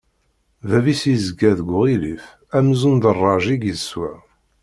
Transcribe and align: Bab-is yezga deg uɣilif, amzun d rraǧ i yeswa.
Bab-is 0.69 1.01
yezga 1.11 1.51
deg 1.57 1.67
uɣilif, 1.79 2.25
amzun 2.57 2.95
d 3.03 3.05
rraǧ 3.15 3.45
i 3.53 3.57
yeswa. 3.67 4.11